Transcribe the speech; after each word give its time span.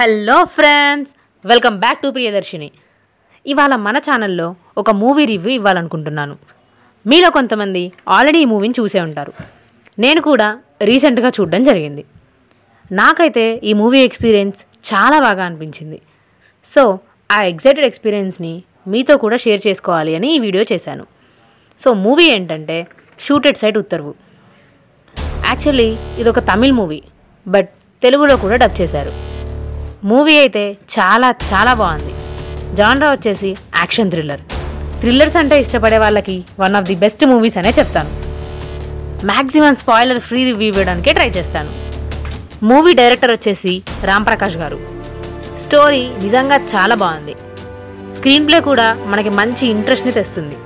Hello 0.00 0.36
friends 0.54 1.10
welcome 1.44 1.74
back 1.80 1.98
to 2.02 2.08
Priyadarshini. 2.16 2.68
ఇవాళ 3.46 3.74
మన 3.86 3.96
ఛానల్లో 4.06 4.46
ఒక 4.80 4.90
మూవీ 5.00 5.24
రివ్యూ 5.30 5.50
ఇవ్వాలనుకుంటున్నాను. 5.56 6.34
మీలో 7.10 7.28
కొంతమంది 7.36 7.82
ఆల్రెడీ 8.16 8.40
ఈ 8.44 8.46
మూవీని 8.52 8.74
చూసే 8.78 9.00
ఉంటారు. 9.06 9.32
నేను 10.04 10.20
కూడా 10.28 10.48
రీసెంట్గా 10.90 11.30
చూడడం 11.36 11.64
జరిగింది. 11.70 12.04
నాకైతే 13.00 13.44
ఈ 13.70 13.72
మూవీ 13.80 14.00
ఎక్స్పీరియన్స్ 14.08 14.60
చాలా 14.90 15.18
బాగా 15.26 15.44
అనిపించింది. 15.48 15.98
సో 16.66 16.84
ఆ 17.36 17.40
ఎగ్జైటెడ్ 17.52 17.88
ఎక్స్పీరియన్స్ని 17.90 18.54
మీతో 18.94 19.16
కూడా 19.24 19.38
షేర్ 19.46 19.62
చేసుకోవాలి 19.68 20.14
అని 20.20 20.30
ఈ 20.36 20.38
వీడియో 20.46 20.64
చేశాను. 20.72 21.06
సో 21.84 21.90
మూవీ 22.04 22.28
ఏంటంటే 22.36 22.78
షూటెడ్ 23.26 23.60
సైడ్ 23.64 23.78
ఉత్తర్వు. 23.82 24.14
యాక్చువల్లీ 25.50 25.90
ఇది 26.22 26.30
ఒక 26.34 26.42
తమిళ్ 26.52 26.76
మూవీ 26.80 27.02
బట్ 27.46 27.70
తెలుగులో 28.02 28.36
కూడా 28.46 28.58
డబ్ 28.64 28.78
చేశారు. 28.82 29.29
మూవీ 30.04 30.38
అయితే 30.38 30.76
చాలా 30.94 31.34
చాలా 31.48 31.74
బాగుంది. 31.74 32.12
జాన్రా 32.76 33.10
వచ్చేసి 33.10 33.56
యాక్షన్ 33.76 34.10
థ్రిల్లర్. 34.10 34.40
థ్రిల్లర్స్ 35.00 35.36
అంటే 35.36 35.60
ఇష్టపడే 35.60 35.98
వాళ్ళకి 35.98 36.44
one 36.60 36.76
of 36.76 36.84
the 36.84 36.94
best 36.94 37.26
movies 37.26 37.58
అనే 37.58 37.70
చెప్తాను. 37.78 38.10
మ్యాక్సిమం 39.26 39.74
స్పాయిలర్ 39.74 40.20
ఫ్రీ 40.20 40.44
రివ్యూ 40.44 40.68
ఇవ్వడానికే 40.68 41.12
ట్రై 41.12 41.28
చేస్తాను. 41.28 41.70
మూవీ 42.62 42.94
డైరెక్టర్ 42.94 43.30
వచ్చేసి 43.30 43.82
రామ్ 44.04 44.26
ప్రకాష్ 44.26 44.56
గారు. 44.56 44.78
స్టోరీ 45.64 46.08
నిజంగా 46.24 46.56
చాలా 46.56 46.94
బాగుంది. 46.94 47.34
స్క్రీన్ 48.16 48.48
ప్లే 48.48 48.60
కూడా 48.60 48.98
మనకి 49.06 49.28
మంచి 49.28 49.66
ఇంట్రెస్ట్ని 49.66 50.12
తెస్తుంది. 50.12 50.56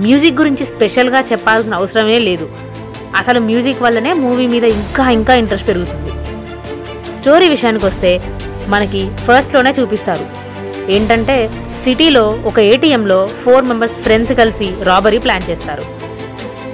మ్యూజిక్ 0.00 0.40
గురించి 0.40 0.66
స్పెషల్గా 0.66 1.20
చెప్పాల్సిన 1.20 1.74
అవసరమే 1.74 2.18
లేదు. 2.18 2.48
అసలు 3.16 3.40
మ్యూజిక్ 3.40 3.82
వల్లనే 3.82 4.12
మూవీ 4.12 4.46
మీద 4.46 4.64
ఇంకా 4.64 5.10
ఇంకా 5.10 5.34
ఇంట్రెస్ట్ 5.34 5.68
పెరుగుతుంది. 5.68 6.05
స్టోరీ 7.26 7.46
విషయానికి 7.52 7.84
వస్తే 7.88 8.10
మనకి 8.72 9.00
ఫస్ట్లోనే 9.26 9.70
చూపిస్తారు. 9.78 10.24
ఏంటంటే 10.94 11.34
సిటీలో 11.84 12.22
ఒక 12.50 12.58
ఏటీఎంలో 12.72 13.16
ఫోర్ 13.42 13.64
మెంబర్స్ 13.70 13.96
ఫ్రెండ్స్ 14.04 14.32
కలిసి 14.40 14.68
రాబరీ 14.88 15.18
ప్లాన్ 15.24 15.46
చేస్తారు. 15.48 15.84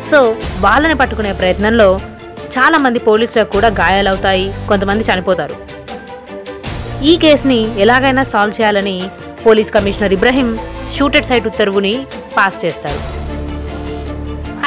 సో 0.09 0.19
వాళ్ళని 0.65 0.97
పట్టుకునే 1.03 1.31
ప్రయత్నంలో 1.39 1.87
చాలామంది 2.57 3.01
పోలీసులకు 3.07 3.51
కూడా 3.57 3.71
గాయాలవుతాయి 3.81 4.47
కొంతమంది 4.69 5.07
చనిపోతారు. 5.09 5.57
ఈ 7.11 7.15
కేసుని 7.25 7.61
ఎలాగైనా 7.87 8.25
సాల్వ్ 8.35 8.59
చేయాలని 8.59 8.97
police 9.47 9.73
commissioner 9.79 10.17
Ibrahim 10.19 10.53
shoot at 10.99 11.31
sight 11.33 11.51
ఉత్తర్వుని 11.53 11.95
pass 12.37 12.61
చేస్తారు. 12.67 13.03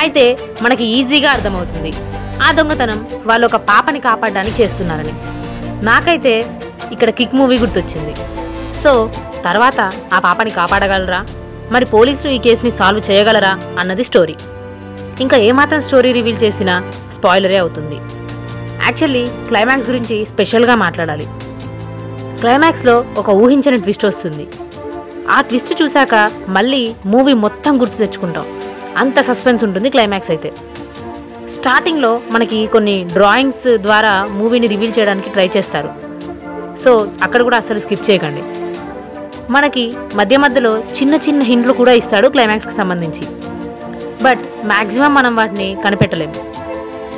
అయితే 0.03 0.25
మనకి 0.65 0.87
ఈజీగా 0.97 1.31
అర్థమవుతుంది. 1.37 1.93
ఆ 2.47 2.49
దొంగతనం 2.59 3.01
వాళ్ళు 3.31 3.47
ఒక 3.51 3.59
పాపని 3.71 4.01
కాపాడడానికి 4.09 4.57
చేస్తున్నారని. 4.63 5.15
నాకైతే 5.83 6.59
ఇక్కడ 6.91 7.09
కిక్ 7.09 7.35
మూవీ 7.35 7.57
గుర్తొచ్చింది. 7.57 8.15
సో 8.75 9.11
తర్వాత 9.45 9.91
ఆ 10.13 10.19
పాపని 10.19 10.49
కాపాడగలరా? 10.49 11.25
మరి 11.71 11.85
పోలీసులు 11.85 12.31
ఈ 12.31 12.37
కేసుని 12.37 12.71
సాల్వ్ 12.71 13.11
చేయగలరా? 13.11 13.59
అన్నది 13.79 14.03
స్టోరీ. 14.03 14.35
ఇంకా 15.21 15.37
ఏమాత్రం 15.37 15.81
స్టోరీ 15.81 16.11
రివీల్ 16.11 16.43
చేసినా 16.43 16.91
స్పాయిలరే 17.13 17.57
అవుతుంది. 17.57 17.95
యాక్చువల్లీ 18.85 19.27
క్లైమాక్స్ 19.27 19.89
గురించి 19.89 20.25
స్పెషల్గా 20.25 20.75
మాట్లాడాలి. 20.75 21.27
క్లైమాక్స్లో 22.39 23.05
ఒక 23.17 23.29
ఊహించని 23.29 23.79
ట్విస్ట్ 23.79 24.05
వస్తుంది. 24.05 24.47
ఆ 25.31 25.41
ట్విస్ట్ 25.41 25.81
చూశాక 25.81 26.31
మళ్ళీ 26.49 26.95
మూవీ 27.05 27.33
మొత్తం 27.33 27.81
గుర్తు 27.81 27.97
తెచ్చుకుంటాం. 27.97 28.43
అంత 28.97 29.21
సస్పెన్స్ 29.21 29.63
ఉంటుంది 29.63 29.89
క్లైమాక్స్ 29.89 30.29
అయితే. 30.29 30.51
స్టార్టింగ్లో 31.53 32.21
మనకి 32.31 32.67
కొన్ని 32.67 33.03
డ్రాయింగ్స్ 33.13 33.77
ద్వారా 33.77 34.25
మూవీని 34.25 34.67
రివీల్ 34.67 34.93
చేయడానికి 34.99 35.29
ట్రై 35.29 35.49
చేస్తారు. 35.57 35.89
సో 36.83 37.07
అక్కడ 37.23 37.41
కూడా 37.41 37.57
అసలు 37.57 37.79
స్కిప్ 37.79 38.09
చేయకండి. 38.09 38.43
మనకి 39.51 39.93
మధ్య 40.15 40.37
మధ్యలో 40.37 40.79
చిన్న 40.79 41.15
చిన్న 41.15 41.41
హింట్లు 41.41 41.73
కూడా 41.73 41.91
ఇస్తాడు 41.91 42.27
క్లైమాక్స్కి 42.27 42.75
సంబంధించి. 42.75 43.21
బట్ 44.23 44.39
మ్యాక్సిమం 44.65 45.13
మనం 45.13 45.35
వాటిని 45.35 45.77
కనిపెట్టలేము 45.85 46.33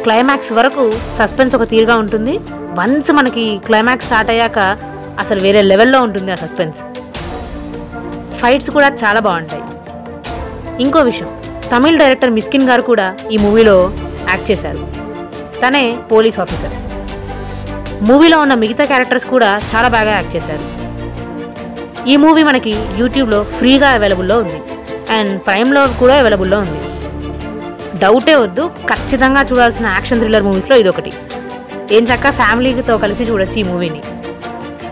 క్లైమాక్స్ 0.03 0.51
వరకు 0.51 0.91
సస్పెన్స్ 1.17 1.55
ఒక 1.55 1.69
తీరుగా 1.69 1.95
ఉంటుంది. 1.95 2.39
వన్స్ 2.79 3.11
మనకి 3.11 3.61
క్లైమాక్స్ 3.65 4.07
స్టార్ట్ 4.07 4.31
అయ్యాక 4.31 4.59
అసలు 5.19 5.39
వేరే 5.39 5.61
లెవెల్లో 5.61 6.01
ఉంటుంది 6.01 6.31
ఆ 6.31 6.35
సస్పెన్స్ 6.35 6.77
ఫైట్స్ 8.41 8.69
కూడా 8.69 8.87
చాలా 8.87 9.19
బాగుంటాయి. 9.19 9.63
ఇంకో 10.83 10.99
విషయం 10.99 11.29
తమిళ్ 11.75 11.97
డైరెక్టర్ 11.97 12.29
మిస్కిన్ 12.29 12.69
గారు 12.69 12.81
కూడా 12.81 13.17
ఈ 13.31 13.37
మూవీలో 13.37 13.91
యాక్ట్ 14.29 14.51
చేశారు. 14.51 14.87
తనే 15.61 15.97
పోలీస్ 16.11 16.39
ఆఫీసర్. 16.39 16.75
మూవీలో 18.01 18.41
ఉన్న 18.41 18.53
మిగతా 18.53 18.85
క్యారెక్టర్స్ 18.85 19.25
కూడా 19.25 19.59
చాలా 19.71 19.87
బాగా 19.87 20.11
యాక్ట్ 20.11 20.35
చేశారు. 20.35 20.65
ఈ 22.09 22.15
మూవీ 22.15 22.43
మనకి 22.43 22.75
యూట్యూబ్లో 22.97 23.43
ఫ్రీగా 23.43 23.89
అవైలబుల్లో 23.89 24.39
ఉంది. 24.39 24.59
అండ్ 25.13 25.41
ప్రైమ్లో 25.41 25.87
కూడా 25.87 26.19
అవైలబుల్లో 26.19 26.59
ఉంది. 26.59 26.79
డౌటే 27.99 28.35
వద్దు 28.35 28.67
ఖచ్చితంగా 28.67 29.41
చూడాల్సిన 29.41 29.85
యాక్షన్ 29.85 30.19
థ్రిల్లర్ 30.19 30.43
మూవీస్లో 30.43 30.77
ఇదొకటి. 30.77 31.13
ఏం 31.91 32.03
చక్క 32.03 32.31
ఫ్యామిలీతో 32.31 32.97
కలిసి 32.97 33.23
చూడొచ్చు 33.23 33.59
ఈ 33.59 33.63
మూవీని. 33.63 34.01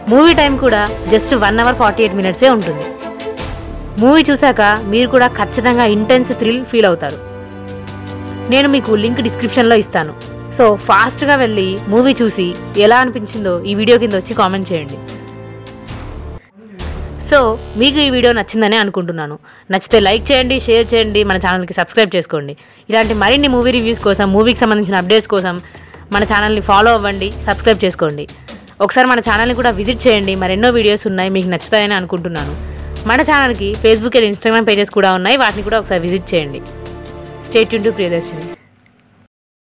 మూవీ 0.09 0.33
టైం 0.33 0.57
కూడా 0.57 0.87
just 1.11 1.35
one 1.35 1.59
hour 1.59 1.75
forty 1.75 2.03
eight 2.03 2.15
మినిట్సే 2.15 2.49
ఉంటుంది. 2.49 2.85
మూవీ 3.99 4.25
చూశాక 4.29 4.61
మీరు 4.83 5.07
కూడా 5.07 5.27
ఖచ్చితంగా 5.27 5.85
ఇంటెన్స్ 5.85 6.31
థ్రిల్ 6.31 6.65
ఫీల్ 6.65 6.85
అవుతారు. 6.85 7.34
నేను 8.53 8.67
మీకు 8.73 8.91
లింక్ 9.03 9.21
డిస్క్రిప్షన్లో 9.27 9.75
ఇస్తాను. 9.83 10.13
సో 10.57 10.63
ఫాస్ట్గా 10.87 11.35
వెళ్ళి 11.43 11.67
మూవీ 11.91 12.11
చూసి 12.19 12.45
ఎలా 12.85 12.97
అనిపించిందో 13.03 13.53
ఈ 13.69 13.71
వీడియో 13.79 13.95
కింద 14.03 14.15
వచ్చి 14.21 14.33
కామెంట్ 14.41 14.67
చేయండి. 14.71 14.97
సో 17.29 17.37
మీకు 17.81 17.97
ఈ 18.03 18.09
వీడియో 18.15 18.31
నచ్చిందని 18.39 18.77
అనుకుంటున్నాను. 18.81 19.35
నచ్చితే 19.73 19.99
లైక్ 20.07 20.25
చేయండి 20.29 20.57
షేర్ 20.67 20.85
చేయండి 20.91 21.21
మన 21.29 21.37
ఛానల్కి 21.45 21.75
సబ్స్క్రైబ్ 21.79 22.11
చేసుకోండి. 22.15 22.53
ఇలాంటి 22.91 23.13
మరిన్ని 23.23 23.49
మూవీ 23.55 23.71
రివ్యూస్ 23.77 24.01
కోసం 24.07 24.25
మూవీకి 24.35 24.59
సంబంధించిన 24.63 25.01
అప్డేట్స్ 25.01 25.31
కోసం 25.35 25.55
మన 26.15 26.23
ఛానల్ని 26.31 26.63
ఫాలో 26.69 26.91
అవ్వండి 26.97 27.29
సబ్స్క్రైబ్ 27.47 27.83
చేసుకోండి. 27.85 28.25
ఒకసారి 28.85 29.07
మన 29.13 29.19
ఛానల్ని 29.29 29.55
కూడా 29.59 29.73
విజిట్ 29.81 30.01
చేయండి. 30.07 30.35
మరెన్నో 30.43 30.71
వీడియోస్ 30.77 31.05
ఉన్నాయి 31.11 31.29
మీకు 31.37 31.49
నచ్చుతాయని 31.55 31.95
అనుకుంటున్నాను. 31.99 32.55
మన 33.11 33.21
ఛానల్కి 33.29 33.69
ఫేస్బుక్ 33.83 34.17
అండ్ 34.19 34.29
ఇన్స్టాగ్రామ్ 34.31 34.67
పేజెస్ 34.71 34.91
కూడా 34.97 35.11
ఉన్నాయి. 35.19 35.37
వాటిని 35.45 35.63
కూడా 35.69 35.79
ఒకసారి 35.81 36.01
విజిట్ 36.07 36.27
చేయండి. 36.33 36.61
Stay tuned 37.55 37.83
to 37.83 37.89
Priyadarshini. 37.89 38.54